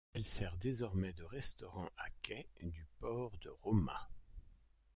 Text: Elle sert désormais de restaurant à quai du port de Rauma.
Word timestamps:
Elle 0.15 0.25
sert 0.25 0.57
désormais 0.57 1.13
de 1.13 1.23
restaurant 1.23 1.85
à 1.97 2.09
quai 2.23 2.49
du 2.63 2.87
port 2.97 3.37
de 3.37 3.51
Rauma. 3.61 4.09